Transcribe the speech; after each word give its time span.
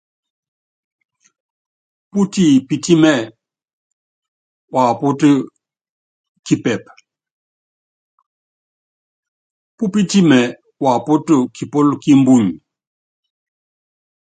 Putipitimɛ 2.11 3.11
mapɔt 4.73 5.21
kipɛp, 6.45 6.83
pupitimɛ 9.77 10.39
wapɔt 10.83 11.27
kipɔl 11.55 11.87
ki 12.01 12.11
mbuny. 12.19 12.45